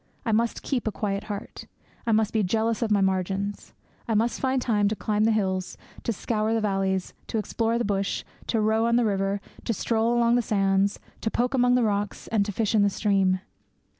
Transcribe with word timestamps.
I 0.25 0.31
must 0.31 0.63
keep 0.63 0.87
a 0.87 0.91
quiet 0.91 1.25
heart. 1.25 1.67
I 2.07 2.11
must 2.11 2.33
be 2.33 2.41
jealous 2.41 2.81
of 2.81 2.89
my 2.89 3.01
margins. 3.01 3.71
I 4.07 4.15
must 4.15 4.39
find 4.39 4.59
time 4.59 4.87
to 4.87 4.95
climb 4.95 5.25
the 5.25 5.31
hills, 5.31 5.77
to 6.01 6.11
scour 6.11 6.55
the 6.55 6.59
valleys, 6.59 7.13
to 7.27 7.37
explore 7.37 7.77
the 7.77 7.85
bush, 7.85 8.23
to 8.47 8.59
row 8.59 8.87
on 8.87 8.95
the 8.95 9.05
river, 9.05 9.41
to 9.63 9.73
stroll 9.75 10.11
along 10.17 10.37
the 10.37 10.41
sands, 10.41 10.99
to 11.21 11.29
poke 11.29 11.53
among 11.53 11.75
the 11.75 11.83
rocks, 11.83 12.27
and 12.29 12.43
to 12.47 12.51
fish 12.51 12.73
in 12.73 12.81
the 12.81 12.89
stream. 12.89 13.41